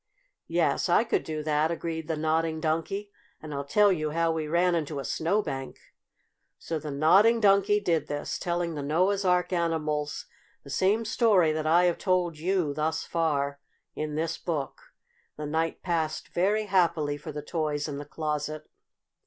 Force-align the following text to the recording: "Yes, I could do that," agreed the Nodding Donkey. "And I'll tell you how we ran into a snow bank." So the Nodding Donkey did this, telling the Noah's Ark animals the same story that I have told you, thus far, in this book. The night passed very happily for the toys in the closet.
"Yes, 0.47 0.89
I 0.89 1.03
could 1.03 1.23
do 1.23 1.43
that," 1.43 1.69
agreed 1.69 2.07
the 2.07 2.15
Nodding 2.17 2.59
Donkey. 2.59 3.11
"And 3.39 3.53
I'll 3.53 3.63
tell 3.63 3.91
you 3.91 4.09
how 4.09 4.31
we 4.31 4.47
ran 4.47 4.73
into 4.73 4.97
a 4.97 5.05
snow 5.05 5.43
bank." 5.43 5.77
So 6.57 6.79
the 6.79 6.89
Nodding 6.89 7.39
Donkey 7.39 7.79
did 7.79 8.07
this, 8.07 8.39
telling 8.39 8.73
the 8.73 8.81
Noah's 8.81 9.23
Ark 9.23 9.53
animals 9.53 10.25
the 10.63 10.71
same 10.71 11.05
story 11.05 11.51
that 11.51 11.67
I 11.67 11.83
have 11.83 11.99
told 11.99 12.39
you, 12.39 12.73
thus 12.73 13.03
far, 13.03 13.59
in 13.93 14.15
this 14.15 14.39
book. 14.39 14.81
The 15.37 15.45
night 15.45 15.83
passed 15.83 16.29
very 16.29 16.65
happily 16.65 17.15
for 17.17 17.31
the 17.31 17.43
toys 17.43 17.87
in 17.87 17.99
the 17.99 18.03
closet. 18.05 18.65